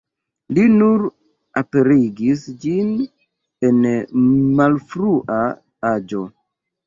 Li 0.57 0.61
nur 0.75 1.01
aperigis 1.61 2.45
ĝin 2.63 2.89
en 3.69 3.79
malfrua 4.61 5.37
aĝo. 5.93 6.25